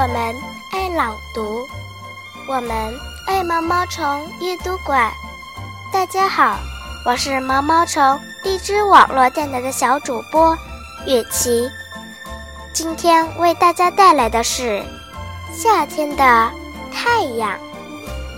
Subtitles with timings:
[0.00, 0.36] 我们
[0.70, 1.68] 爱朗读，
[2.46, 2.70] 我们
[3.26, 5.12] 爱毛毛虫阅读馆。
[5.92, 6.56] 大家好，
[7.04, 10.56] 我是毛毛虫荔枝网络电台的小主播
[11.04, 11.68] 月琪，
[12.72, 14.80] 今天为大家带来的是
[15.52, 16.48] 《夏天的
[16.92, 17.50] 太阳》，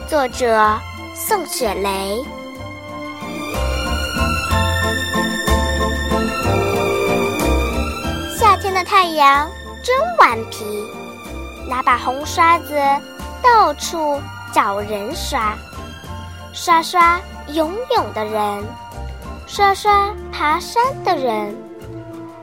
[0.09, 0.81] 作者
[1.15, 2.25] 宋雪雷。
[8.39, 9.47] 夏天的太阳
[9.83, 10.91] 真顽皮。
[11.69, 12.74] 拿把红刷子，
[13.42, 14.20] 到处
[14.52, 15.56] 找人刷，
[16.52, 18.64] 刷刷游泳的人，
[19.46, 21.55] 刷刷爬山的人，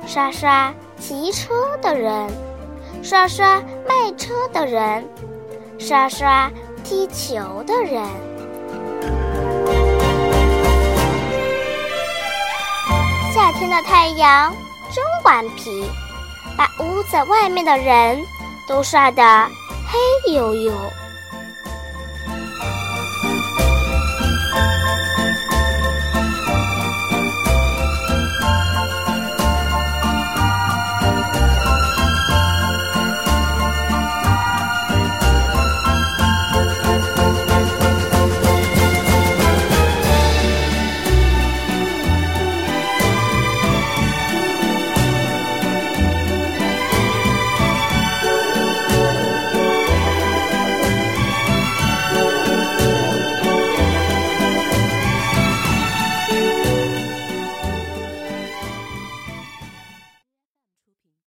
[0.05, 2.29] 刷刷骑车的人，
[3.03, 5.07] 刷刷卖车的人，
[5.77, 6.49] 刷刷
[6.83, 8.03] 踢球的人。
[13.33, 14.53] 夏天的太阳
[14.93, 15.89] 真顽皮，
[16.57, 18.17] 把屋子外面的人。
[18.67, 19.23] 都晒得
[19.87, 21.06] 黑黝黝。